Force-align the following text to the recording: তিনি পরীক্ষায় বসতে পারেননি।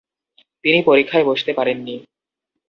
তিনি 0.65 0.79
পরীক্ষায় 0.85 1.25
বসতে 1.25 1.51
পারেননি। 1.53 1.95